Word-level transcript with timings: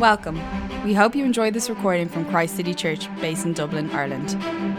Welcome. 0.00 0.40
We 0.82 0.94
hope 0.94 1.14
you 1.14 1.26
enjoyed 1.26 1.52
this 1.52 1.68
recording 1.68 2.08
from 2.08 2.24
Christ 2.24 2.56
City 2.56 2.72
Church, 2.72 3.14
based 3.20 3.44
in 3.44 3.52
Dublin, 3.52 3.90
Ireland. 3.90 4.30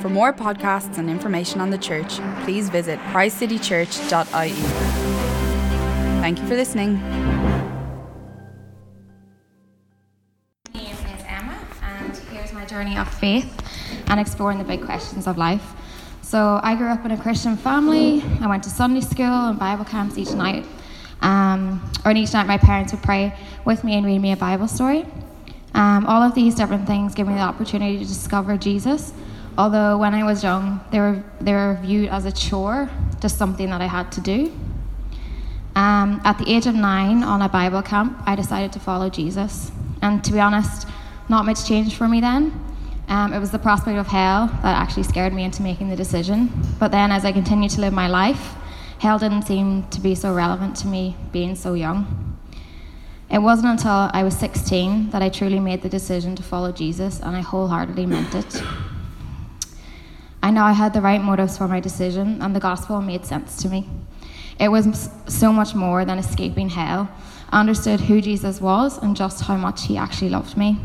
For 0.00 0.08
more 0.08 0.32
podcasts 0.32 0.96
and 0.96 1.10
information 1.10 1.60
on 1.60 1.68
the 1.68 1.76
church, 1.76 2.14
please 2.44 2.70
visit 2.70 2.98
christcitychurch.ie. 3.10 4.52
Thank 6.22 6.38
you 6.38 6.46
for 6.46 6.54
listening. 6.54 6.94
My 10.72 10.80
name 10.80 10.94
is 10.94 11.24
Emma, 11.26 11.58
and 11.82 12.16
here's 12.32 12.54
my 12.54 12.64
journey 12.64 12.96
of 12.96 13.06
faith 13.12 13.54
and 14.06 14.18
exploring 14.18 14.56
the 14.56 14.64
big 14.64 14.82
questions 14.82 15.26
of 15.26 15.36
life. 15.36 15.74
So, 16.22 16.58
I 16.62 16.74
grew 16.74 16.88
up 16.88 17.04
in 17.04 17.10
a 17.10 17.18
Christian 17.18 17.58
family. 17.58 18.24
I 18.40 18.46
went 18.46 18.62
to 18.62 18.70
Sunday 18.70 19.02
school 19.02 19.50
and 19.50 19.58
Bible 19.58 19.84
camps 19.84 20.16
each 20.16 20.30
night. 20.30 20.64
Um, 21.22 21.90
or 22.04 22.12
each 22.12 22.32
night, 22.32 22.46
my 22.46 22.58
parents 22.58 22.92
would 22.92 23.02
pray 23.02 23.34
with 23.64 23.84
me 23.84 23.96
and 23.96 24.04
read 24.04 24.18
me 24.18 24.32
a 24.32 24.36
Bible 24.36 24.68
story. 24.68 25.06
Um, 25.74 26.04
all 26.06 26.22
of 26.22 26.34
these 26.34 26.54
different 26.54 26.86
things 26.86 27.14
give 27.14 27.26
me 27.26 27.34
the 27.34 27.40
opportunity 27.40 27.98
to 27.98 28.04
discover 28.04 28.56
Jesus. 28.56 29.12
Although 29.56 29.98
when 29.98 30.14
I 30.14 30.24
was 30.24 30.42
young, 30.42 30.80
they 30.90 30.98
were 30.98 31.22
they 31.40 31.52
were 31.52 31.78
viewed 31.82 32.08
as 32.08 32.24
a 32.24 32.32
chore, 32.32 32.90
just 33.20 33.38
something 33.38 33.70
that 33.70 33.80
I 33.80 33.86
had 33.86 34.10
to 34.12 34.20
do. 34.20 34.52
Um, 35.74 36.20
at 36.24 36.38
the 36.38 36.50
age 36.50 36.66
of 36.66 36.74
nine, 36.74 37.22
on 37.22 37.40
a 37.40 37.48
Bible 37.48 37.82
camp, 37.82 38.18
I 38.26 38.34
decided 38.34 38.72
to 38.72 38.80
follow 38.80 39.08
Jesus. 39.08 39.70
And 40.02 40.22
to 40.24 40.32
be 40.32 40.40
honest, 40.40 40.86
not 41.28 41.46
much 41.46 41.66
changed 41.66 41.96
for 41.96 42.08
me 42.08 42.20
then. 42.20 42.52
Um, 43.08 43.32
it 43.32 43.38
was 43.38 43.50
the 43.50 43.58
prospect 43.58 43.98
of 43.98 44.06
hell 44.06 44.46
that 44.62 44.76
actually 44.76 45.02
scared 45.04 45.32
me 45.32 45.44
into 45.44 45.62
making 45.62 45.88
the 45.88 45.96
decision. 45.96 46.50
But 46.78 46.90
then, 46.90 47.10
as 47.10 47.24
I 47.24 47.32
continued 47.32 47.70
to 47.72 47.80
live 47.80 47.92
my 47.92 48.08
life, 48.08 48.54
hell 49.02 49.18
didn't 49.18 49.42
seem 49.42 49.82
to 49.88 50.00
be 50.00 50.14
so 50.14 50.32
relevant 50.32 50.76
to 50.76 50.86
me 50.86 51.16
being 51.32 51.56
so 51.56 51.74
young. 51.74 52.38
It 53.28 53.40
wasn't 53.40 53.70
until 53.70 54.08
I 54.12 54.22
was 54.22 54.36
16 54.36 55.10
that 55.10 55.20
I 55.20 55.28
truly 55.28 55.58
made 55.58 55.82
the 55.82 55.88
decision 55.88 56.36
to 56.36 56.42
follow 56.44 56.70
Jesus, 56.70 57.18
and 57.18 57.34
I 57.34 57.40
wholeheartedly 57.40 58.06
meant 58.06 58.32
it. 58.32 58.62
I 60.40 60.52
know 60.52 60.62
I 60.62 60.70
had 60.70 60.94
the 60.94 61.00
right 61.00 61.20
motives 61.20 61.58
for 61.58 61.66
my 61.66 61.80
decision, 61.80 62.40
and 62.40 62.54
the 62.54 62.60
gospel 62.60 63.02
made 63.02 63.26
sense 63.26 63.56
to 63.62 63.68
me. 63.68 63.88
It 64.60 64.68
was 64.68 65.10
so 65.26 65.52
much 65.52 65.74
more 65.74 66.04
than 66.04 66.20
escaping 66.20 66.68
hell. 66.68 67.10
I 67.50 67.58
understood 67.58 68.02
who 68.02 68.20
Jesus 68.20 68.60
was 68.60 68.98
and 68.98 69.16
just 69.16 69.42
how 69.42 69.56
much 69.56 69.86
he 69.86 69.96
actually 69.96 70.30
loved 70.30 70.56
me. 70.56 70.78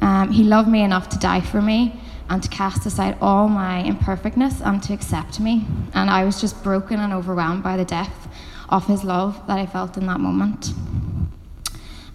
Um, 0.00 0.30
he 0.30 0.44
loved 0.44 0.68
me 0.68 0.82
enough 0.82 1.08
to 1.08 1.18
die 1.18 1.40
for 1.40 1.60
me, 1.60 1.99
and 2.30 2.42
to 2.42 2.48
cast 2.48 2.86
aside 2.86 3.18
all 3.20 3.48
my 3.48 3.82
imperfectness 3.82 4.62
and 4.62 4.80
to 4.84 4.94
accept 4.94 5.40
me. 5.40 5.66
And 5.92 6.08
I 6.08 6.24
was 6.24 6.40
just 6.40 6.62
broken 6.62 7.00
and 7.00 7.12
overwhelmed 7.12 7.64
by 7.64 7.76
the 7.76 7.84
depth 7.84 8.28
of 8.68 8.86
his 8.86 9.02
love 9.02 9.44
that 9.48 9.58
I 9.58 9.66
felt 9.66 9.96
in 9.96 10.06
that 10.06 10.20
moment. 10.20 10.72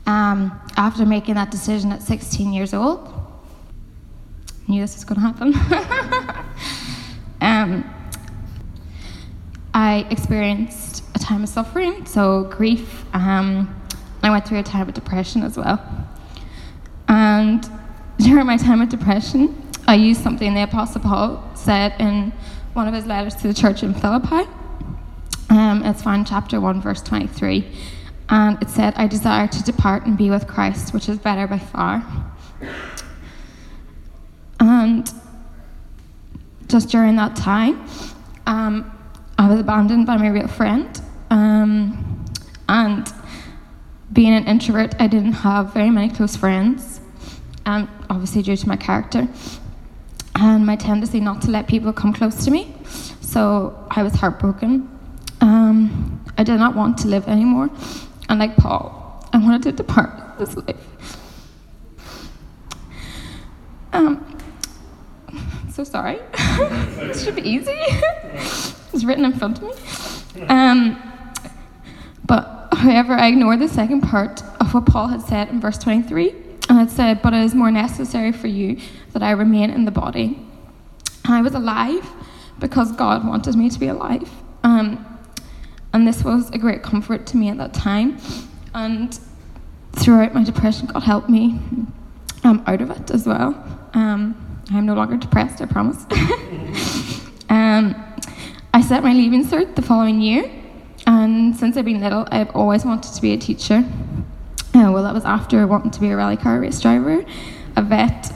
Um, 0.08 0.58
after 0.78 1.06
making 1.06 1.36
that 1.36 1.52
decision 1.52 1.92
at 1.92 2.02
16 2.02 2.54
years 2.54 2.74
old, 2.74 3.12
knew 4.68 4.82
this 4.82 4.96
was 4.96 5.04
going 5.04 5.20
to 5.20 5.28
happen. 5.28 6.46
um, 7.42 7.84
I 9.74 10.08
experienced 10.10 11.04
a 11.14 11.20
time 11.20 11.44
of 11.44 11.50
suffering, 11.50 12.06
so 12.06 12.46
grief. 12.46 13.04
Um, 13.14 13.76
I 14.24 14.30
went 14.30 14.48
through 14.48 14.60
a 14.60 14.64
time 14.64 14.88
of 14.88 14.94
depression 14.94 15.44
as 15.44 15.58
well. 15.58 15.84
And 17.10 17.70
during 18.18 18.46
my 18.46 18.56
time 18.56 18.82
of 18.82 18.88
depression, 18.88 19.62
I 19.88 19.96
used 19.96 20.22
something 20.22 20.54
the 20.56 20.64
Apostle 20.64 21.02
Paul 21.02 21.52
said 21.54 21.94
in 22.00 22.32
one 22.74 22.88
of 22.88 22.94
his 22.94 23.06
letters 23.06 23.36
to 23.36 23.48
the 23.48 23.54
church 23.54 23.84
in 23.84 23.94
Philippi. 23.94 24.50
Um, 25.52 25.84
it's 25.86 26.02
found 26.02 26.22
in 26.22 26.26
chapter 26.26 26.60
1, 26.60 26.82
verse 26.82 27.04
23. 27.04 27.72
And 28.30 28.62
it 28.64 28.70
said, 28.70 28.96
I 28.98 29.06
desire 29.06 29.48
to 29.48 29.64
depart 29.64 30.08
and 30.08 30.18
be 30.18 30.32
with 30.32 30.48
Christ, 30.48 30.92
which 30.92 31.08
is 31.08 31.20
better 31.20 31.46
by 31.46 31.60
far. 31.60 32.04
And 34.60 35.12
just 36.68 36.90
during 36.90 37.16
that 37.18 37.36
time, 37.36 37.88
um, 38.48 38.92
I 39.38 39.48
was 39.48 39.60
abandoned 39.60 40.08
by 40.08 40.18
my 40.18 40.30
real 40.30 40.48
friend. 40.48 41.00
Um, 41.30 42.26
and 42.68 43.08
being 44.12 44.34
an 44.34 44.46
introvert, 44.46 44.96
I 45.00 45.06
didn't 45.06 45.34
have 45.34 45.74
very 45.76 45.92
many 45.92 46.10
close 46.12 46.36
friends, 46.36 47.02
um, 47.68 47.88
obviously 48.10 48.42
due 48.42 48.56
to 48.56 48.68
my 48.68 48.78
character 48.78 49.28
and 50.36 50.66
my 50.66 50.76
tendency 50.76 51.20
not 51.20 51.42
to 51.44 51.52
let 51.52 51.68
people 51.68 51.94
come 51.94 52.14
close 52.14 52.44
to 52.46 52.52
me. 52.52 52.76
So 53.22 53.88
I 53.90 54.04
was 54.04 54.14
heartbroken. 54.14 54.90
Um, 55.42 56.24
I 56.38 56.44
did 56.44 56.58
not 56.58 56.76
want 56.76 56.98
to 57.00 57.08
live 57.08 57.28
anymore. 57.28 57.70
And 58.30 58.40
like 58.40 58.56
Paul, 58.58 59.26
I 59.32 59.38
wanted 59.38 59.64
to 59.64 59.72
depart 59.72 60.12
this 60.38 60.56
life. 60.56 61.18
Um, 63.94 64.38
so 65.72 65.84
sorry. 65.84 66.20
this 66.98 67.24
should 67.24 67.36
be 67.36 67.48
easy. 67.50 67.72
it's 67.74 69.04
written 69.04 69.26
in 69.26 69.34
front 69.34 69.60
of 69.60 69.64
me. 69.64 70.46
Um, 70.48 71.02
but 72.26 72.70
however, 72.74 73.14
I 73.14 73.28
ignored 73.28 73.60
the 73.60 73.70
second 73.70 74.02
part 74.02 74.44
of 74.60 74.74
what 74.74 74.86
Paul 74.86 75.08
had 75.08 75.22
said 75.22 75.50
in 75.50 75.62
verse 75.62 75.78
23. 75.78 76.45
And 76.70 76.80
it 76.80 76.92
said, 76.92 77.22
But 77.22 77.34
it 77.34 77.42
is 77.42 77.54
more 77.54 77.72
necessary 77.72 78.32
for 78.32 78.48
you 78.48 78.80
that 79.14 79.24
I 79.24 79.32
remain 79.32 79.70
in 79.70 79.86
the 79.86 79.92
body. 79.92 80.40
And 81.24 81.34
I 81.34 81.42
was 81.42 81.54
alive 81.54 82.08
because 82.60 82.92
God 82.92 83.28
wanted 83.28 83.56
me 83.56 83.70
to 83.70 83.80
be 83.80 83.88
alive. 83.88 84.30
Um, 84.64 85.06
and 85.94 86.08
this 86.08 86.24
was 86.24 86.50
a 86.52 86.58
great 86.58 86.84
comfort 86.84 87.26
to 87.28 87.38
me 87.38 87.50
at 87.50 87.58
that 87.58 87.74
time. 87.74 88.18
And 88.74 89.18
throughout 89.94 90.34
my 90.34 90.44
depression, 90.44 90.88
God 90.88 91.04
helped 91.04 91.30
me 91.30 91.60
um, 92.44 92.64
out 92.68 92.82
of 92.82 92.92
it 92.92 93.12
as 93.12 93.26
well. 93.26 93.54
Um, 93.94 94.62
I'm 94.72 94.86
no 94.86 94.94
longer 94.94 95.18
depressed, 95.18 95.62
I 95.62 95.66
promise. 95.66 95.98
um, 97.50 97.96
I 98.74 98.82
set 98.82 99.04
my 99.04 99.14
leaving 99.14 99.46
cert 99.46 99.76
the 99.76 99.82
following 99.82 100.20
year. 100.20 100.52
And 101.08 101.56
since 101.56 101.78
I've 101.78 101.86
been 101.86 102.02
little, 102.02 102.28
I've 102.32 102.54
always 102.56 102.84
wanted 102.84 103.14
to 103.14 103.22
be 103.22 103.34
a 103.34 103.38
teacher. 103.38 103.86
Uh, 104.76 104.92
well, 104.92 105.04
that 105.04 105.14
was 105.14 105.26
after 105.26 105.66
wanting 105.66 105.92
to 105.92 106.00
be 106.00 106.10
a 106.10 106.18
rally 106.18 106.38
car 106.38 106.60
race 106.60 106.80
driver, 106.82 107.26
a 107.76 107.82
vet. 107.82 108.32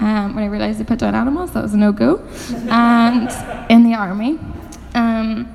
Um, 0.00 0.34
when 0.34 0.42
I 0.42 0.48
realised 0.48 0.80
they 0.80 0.84
put 0.84 0.98
down 0.98 1.14
animals, 1.14 1.52
that 1.52 1.62
was 1.62 1.74
a 1.74 1.76
no 1.76 1.92
go. 1.92 2.26
and 2.68 3.30
in 3.70 3.84
the 3.84 3.94
army. 3.94 4.38
Um, 4.94 5.54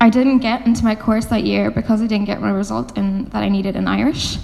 I 0.00 0.08
didn't 0.08 0.38
get 0.38 0.64
into 0.64 0.84
my 0.84 0.94
course 0.94 1.26
that 1.26 1.44
year 1.44 1.70
because 1.70 2.00
I 2.00 2.06
didn't 2.06 2.26
get 2.26 2.40
my 2.40 2.50
result 2.50 2.96
in, 2.96 3.24
that 3.30 3.42
I 3.42 3.48
needed 3.48 3.76
in 3.76 3.86
Irish. 3.88 4.38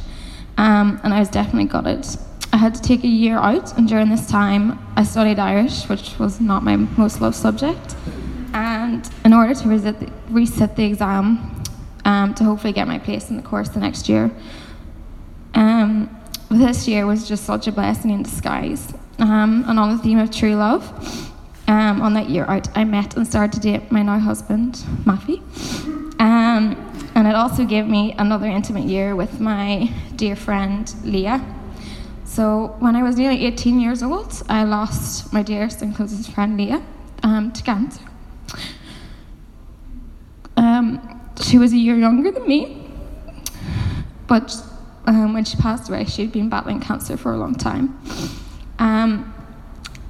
Um, 0.59 1.01
and 1.05 1.15
I 1.15 1.21
was 1.21 1.29
definitely 1.29 1.69
gutted. 1.69 2.07
I 2.53 2.57
had 2.59 2.75
to 2.75 2.83
take 2.83 3.05
a 3.05 3.09
year 3.09 3.37
out, 3.37 3.77
and 3.77 3.89
during 3.89 4.09
this 4.09 4.27
time, 4.27 4.79
I 4.97 5.05
studied 5.05 5.39
Irish, 5.39 5.89
which 5.89 6.19
was 6.19 6.41
not 6.41 6.63
my 6.63 6.77
most 6.77 7.21
loved 7.21 7.37
subject. 7.37 7.95
And 8.53 9.09
in 9.25 9.33
order 9.33 9.55
to 9.55 9.65
resit 9.65 10.01
the, 10.01 10.07
resit 10.33 10.77
the 10.77 10.85
exam, 10.85 11.63
um, 12.05 12.35
to 12.35 12.45
hopefully 12.45 12.73
get 12.73 12.87
my 12.87 12.99
place 12.99 13.31
in 13.31 13.37
the 13.37 13.43
course 13.43 13.69
the 13.69 13.81
next 13.81 14.09
year, 14.09 14.31
um, 15.57 16.11
this 16.51 16.87
year 16.87 17.07
was 17.07 17.27
just 17.27 17.45
such 17.45 17.67
a 17.67 17.73
blessing 17.73 18.11
in 18.11 18.23
disguise. 18.23 18.93
Um, 19.19 19.65
and 19.67 19.79
on 19.79 19.97
the 19.97 20.03
theme 20.03 20.19
of 20.19 20.31
true 20.31 20.55
love, 20.55 20.85
um, 21.67 22.03
on 22.03 22.15
that 22.15 22.29
year 22.29 22.45
out, 22.45 22.69
I 22.77 22.85
met 22.85 23.17
and 23.17 23.27
started 23.27 23.53
to 23.55 23.61
date 23.61 23.91
my 23.91 24.03
now 24.03 24.19
husband, 24.19 24.75
Maffy. 25.05 25.41
Um, 26.21 26.77
and 27.15 27.27
it 27.27 27.35
also 27.35 27.65
gave 27.65 27.87
me 27.87 28.15
another 28.19 28.47
intimate 28.47 28.85
year 28.85 29.17
with 29.17 29.41
my 29.41 29.91
dear 30.15 30.37
friend, 30.37 30.95
Leah. 31.03 31.43
So 32.25 32.77
when 32.79 32.95
I 32.95 33.03
was 33.03 33.17
nearly 33.17 33.47
18 33.47 33.81
years 33.81 34.03
old, 34.03 34.43
I 34.49 34.65
lost 34.65 35.33
my 35.33 35.43
dearest 35.43 35.81
and 35.81 35.97
closest 35.97 36.31
friend, 36.33 36.57
Leah, 36.59 36.83
um, 37.23 37.51
to 37.53 37.63
cancer. 37.63 38.03
Um, 40.59 41.21
she 41.41 41.57
was 41.57 41.73
a 41.73 41.77
year 41.77 41.97
younger 41.97 42.31
than 42.31 42.47
me, 42.47 42.91
but 44.27 44.55
um, 45.07 45.35
when 45.35 45.45
she 45.45 45.57
passed 45.57 45.89
away, 45.89 46.05
she'd 46.05 46.33
been 46.33 46.49
battling 46.49 46.81
cancer 46.81 47.17
for 47.17 47.33
a 47.33 47.37
long 47.37 47.55
time. 47.55 47.99
Um, 48.79 49.33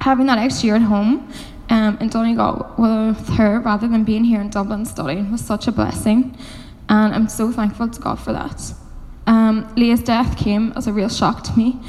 having 0.01 0.25
that 0.27 0.37
extra 0.37 0.67
year 0.67 0.75
at 0.75 0.81
home 0.81 1.31
um, 1.69 1.97
in 1.99 2.09
Donegal 2.09 2.75
with 2.77 3.29
her 3.29 3.59
rather 3.59 3.87
than 3.87 4.03
being 4.03 4.23
here 4.23 4.41
in 4.41 4.49
Dublin 4.49 4.85
studying 4.85 5.31
was 5.31 5.41
such 5.41 5.67
a 5.67 5.71
blessing, 5.71 6.37
and 6.89 7.13
I'm 7.13 7.27
so 7.29 7.51
thankful 7.51 7.89
to 7.89 7.99
God 7.99 8.19
for 8.19 8.33
that. 8.33 8.73
Um, 9.25 9.71
Leah's 9.75 10.01
death 10.01 10.37
came 10.37 10.71
as 10.75 10.87
a 10.87 10.93
real 10.93 11.09
shock 11.09 11.43
to 11.43 11.57
me 11.57 11.79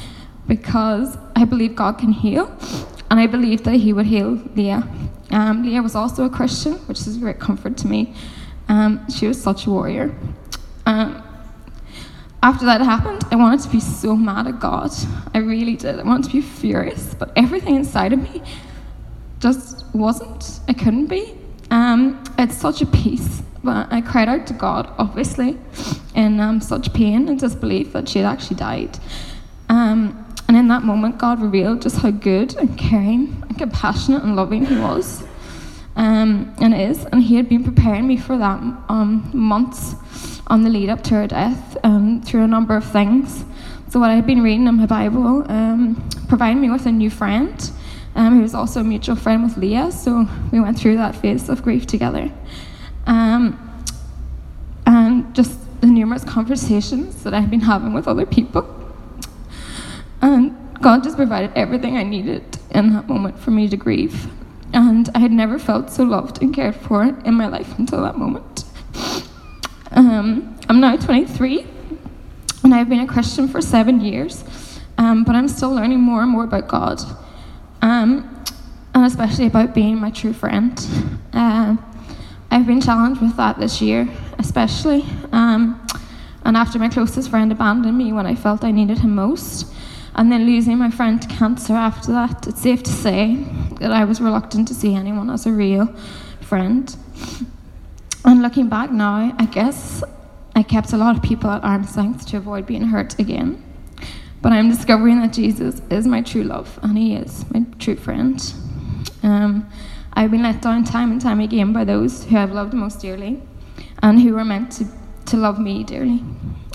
because 0.47 1.17
I 1.37 1.45
believe 1.45 1.77
God 1.77 1.99
can 1.99 2.13
heal, 2.13 2.51
and 3.11 3.21
I 3.21 3.27
believe 3.27 3.65
that 3.65 3.77
He 3.77 3.93
would 3.93 4.07
heal 4.07 4.43
Leah. 4.55 4.87
Um, 5.31 5.63
Leah 5.63 5.83
was 5.83 5.95
also 5.95 6.25
a 6.25 6.31
Christian, 6.31 6.75
which 6.89 7.01
is 7.01 7.17
a 7.17 7.21
great 7.21 7.39
comfort 7.39 7.77
to 7.79 7.87
me. 7.87 8.15
Um, 8.69 9.09
she 9.11 9.27
was 9.27 9.41
such 9.41 9.67
a 9.67 9.71
warrior. 9.71 10.15
Um, 10.87 11.23
after 12.43 12.65
that 12.67 12.81
happened, 12.81 13.25
I 13.31 13.37
wanted 13.37 13.61
to 13.61 13.69
be 13.69 13.81
so 13.81 14.17
mad 14.17 14.47
at 14.47 14.61
God. 14.61 14.91
I 15.35 15.39
really 15.39 15.77
did. 15.77 15.99
I 15.99 16.03
wanted 16.03 16.27
to 16.31 16.33
be 16.33 16.41
furious, 16.41 17.15
but 17.15 17.33
everything 17.37 17.75
inside 17.75 18.13
of 18.13 18.21
me 18.21 18.43
just 19.41 19.85
wasn't. 19.95 20.61
I 20.69 20.73
couldn't 20.73 21.07
be. 21.07 21.35
Um, 21.71 22.23
it's 22.39 22.57
such 22.57 22.81
a 22.81 22.87
peace 22.87 23.43
But 23.63 23.93
I 23.93 24.01
cried 24.01 24.29
out 24.29 24.47
to 24.47 24.53
God, 24.53 24.93
obviously, 24.99 25.59
in 26.15 26.41
um, 26.41 26.61
such 26.61 26.93
pain 26.93 27.29
and 27.29 27.39
disbelief 27.39 27.93
that 27.93 28.09
she 28.09 28.21
had 28.21 28.27
actually 28.33 28.57
died. 28.57 28.99
Um, 29.69 30.25
and 30.47 30.57
in 30.57 30.69
that 30.69 30.83
moment, 30.83 31.19
God 31.19 31.43
revealed 31.43 31.83
just 31.83 31.99
how 31.99 32.11
good 32.11 32.57
and 32.57 32.79
caring 32.79 33.43
and 33.49 33.59
compassionate 33.59 34.23
and 34.23 34.37
loving 34.37 34.65
He 34.65 34.79
was 34.79 35.25
um, 35.97 36.55
and 36.61 36.73
is. 36.73 37.05
And 37.07 37.23
He 37.23 37.37
had 37.37 37.49
been 37.49 37.65
preparing 37.65 38.07
me 38.07 38.17
for 38.17 38.39
that 38.39 38.61
um, 38.89 39.29
months 39.35 39.95
on 40.47 40.63
the 40.63 40.71
lead 40.71 40.89
up 40.89 41.03
to 41.05 41.15
her 41.15 41.27
death 41.27 41.77
through 42.21 42.45
a 42.45 42.47
number 42.47 42.77
of 42.77 42.85
things. 42.85 43.45
So, 43.91 44.01
what 44.01 44.11
I 44.11 44.15
had 44.15 44.27
been 44.27 44.43
reading 44.43 44.67
in 44.67 44.75
my 44.77 44.87
Bible 44.87 45.51
um, 45.51 46.09
provided 46.29 46.61
me 46.61 46.71
with 46.71 46.87
a 46.87 46.93
new 46.93 47.11
friend 47.11 47.71
um, 48.15 48.37
who 48.37 48.43
was 48.43 48.55
also 48.55 48.81
a 48.81 48.85
mutual 48.85 49.17
friend 49.17 49.43
with 49.43 49.57
Leah. 49.57 49.91
So, 49.93 50.27
we 50.53 50.61
went 50.61 50.79
through 50.79 50.97
that 50.97 51.15
phase 51.17 51.49
of 51.49 51.63
grief 51.63 51.87
together. 51.87 52.31
Um, 53.07 53.65
and 54.87 55.35
just 55.35 55.59
the 55.81 55.87
numerous 55.87 56.25
conversations 56.25 57.23
that 57.23 57.35
I've 57.35 57.51
been 57.51 57.61
having 57.61 57.93
with 57.95 58.09
other 58.09 58.27
people. 58.27 58.67
And 60.21 60.57
God 60.81 61.03
just 61.05 61.17
provided 61.17 61.53
everything 61.55 61.97
I 61.97 62.03
needed 62.03 62.59
in 62.71 62.93
that 62.95 63.09
moment 63.09 63.39
for 63.39 63.51
me 63.51 63.69
to 63.69 63.77
grieve. 63.77 64.27
And 64.73 65.09
I 65.15 65.21
had 65.21 65.33
never 65.33 65.59
felt 65.59 65.91
so 65.91 66.05
loved 66.05 66.43
and 66.43 66.55
cared 66.55 66.77
for 66.77 67.05
in 67.05 67.35
my 67.35 67.47
life 67.47 67.79
until 67.79 68.03
that 68.03 68.17
moment. 68.17 68.65
Um, 69.93 70.59
I'm 70.69 70.81
now 70.81 70.97
23, 70.97 71.67
and 72.65 72.75
I've 72.75 72.89
been 72.89 73.01
a 73.01 73.07
Christian 73.07 73.49
for 73.49 73.61
seven 73.61 74.01
years, 74.01 74.45
um, 74.99 75.25
but 75.25 75.35
I'm 75.35 75.49
still 75.49 75.73
learning 75.73 76.01
more 76.01 76.23
and 76.23 76.31
more 76.31 76.45
about 76.45 76.69
God, 76.69 77.01
um, 77.83 78.45
and 78.95 79.05
especially 79.05 79.47
about 79.47 79.75
being 79.75 79.99
my 79.99 80.11
true 80.11 80.33
friend. 80.33 80.79
Uh, 81.33 81.77
I've 82.51 82.67
been 82.67 82.81
challenged 82.81 83.21
with 83.21 83.37
that 83.37 83.59
this 83.59 83.81
year, 83.81 84.09
especially. 84.39 85.05
Um, 85.33 85.87
and 86.45 86.57
after 86.57 86.79
my 86.79 86.89
closest 86.89 87.31
friend 87.31 87.53
abandoned 87.53 87.97
me 87.97 88.13
when 88.13 88.27
I 88.27 88.35
felt 88.35 88.65
I 88.65 88.71
needed 88.71 88.99
him 88.99 89.15
most, 89.15 89.73
and 90.15 90.33
then 90.33 90.47
losing 90.47 90.79
my 90.79 90.91
friend 90.91 91.21
to 91.23 91.29
cancer 91.29 91.75
after 91.75 92.11
that, 92.13 92.47
it's 92.47 92.63
safe 92.63 92.83
to 92.85 92.91
say 92.91 93.45
that 93.81 93.93
I 93.93 94.05
was 94.05 94.21
reluctant 94.21 94.67
to 94.69 94.75
see 94.75 94.95
anyone 94.95 95.31
as 95.31 95.47
a 95.47 95.53
real 95.53 95.87
friend. 96.41 96.97
And 98.25 98.43
looking 98.43 98.69
back 98.69 98.91
now, 98.91 99.35
I 99.39 99.45
guess 99.47 100.03
I 100.59 100.65
kept 100.65 100.93
a 100.93 100.97
lot 100.97 101.17
of 101.17 101.23
people 101.23 101.51
at 101.51 101.63
arm's 101.63 101.97
length 101.97 102.27
to 102.27 102.37
avoid 102.37 102.67
being 102.67 102.83
hurt 102.83 103.17
again. 103.21 103.63
But 104.43 104.51
I'm 104.51 104.69
discovering 104.69 105.21
that 105.21 105.33
Jesus 105.33 105.81
is 105.89 106.05
my 106.05 106.21
true 106.21 106.43
love, 106.43 106.81
and 106.83 106.99
He 106.99 107.15
is 107.15 107.49
my 107.53 107.65
true 107.79 107.95
friend. 107.95 108.43
Um, 109.23 109.71
I've 110.15 110.33
been 110.33 110.43
let 110.43 110.61
down 110.61 110.83
time 110.83 111.13
and 111.13 111.21
time 111.21 111.39
again 111.39 111.73
by 111.73 111.85
those 111.85 112.25
who 112.25 112.37
I've 112.37 112.51
loved 112.51 112.75
most 112.75 112.99
dearly 113.01 113.41
and 114.03 114.21
who 114.21 114.35
were 114.35 114.45
meant 114.45 114.73
to, 114.73 114.87
to 115.27 115.37
love 115.37 115.61
me 115.61 115.85
dearly. 115.85 116.25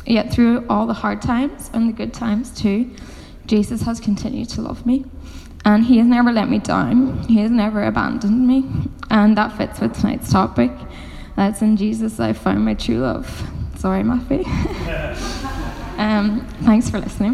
Yet 0.06 0.32
through 0.32 0.66
all 0.70 0.88
the 0.88 0.94
hard 0.94 1.22
times 1.22 1.70
and 1.74 1.90
the 1.90 1.94
good 1.94 2.14
times 2.14 2.58
too, 2.58 2.90
Jesus 3.48 3.82
has 3.82 4.00
continued 4.00 4.48
to 4.52 4.62
love 4.62 4.86
me. 4.86 5.04
And 5.66 5.84
he 5.84 5.98
has 5.98 6.08
never 6.08 6.32
let 6.32 6.50
me 6.50 6.60
down. 6.60 7.22
He 7.28 7.40
has 7.40 7.52
never 7.52 7.84
abandoned 7.84 8.48
me. 8.48 8.66
And 9.10 9.38
that 9.38 9.58
fits 9.58 9.82
with 9.82 10.00
tonight's 10.00 10.32
topic. 10.32 10.72
That's 11.36 11.62
in 11.62 11.76
Jesus 11.76 12.22
I 12.22 12.32
found 12.32 12.64
my 12.64 12.76
true 12.76 13.00
love. 13.00 13.53
Sorry, 13.84 14.02
Matthew. 14.02 14.46
um, 15.98 16.48
thanks 16.64 16.90
for 16.90 17.00
listening. 17.00 17.32